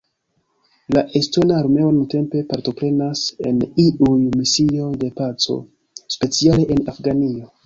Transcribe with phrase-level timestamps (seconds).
[0.95, 5.61] La Estona Armeo nuntempe partoprenas en iuj misioj de paco,
[6.19, 7.53] speciale en Afganio.